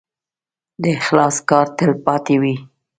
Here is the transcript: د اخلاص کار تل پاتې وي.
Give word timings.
د 0.81 0.83
اخلاص 0.99 1.35
کار 1.49 1.67
تل 1.77 1.91
پاتې 2.05 2.35
وي. 2.41 2.55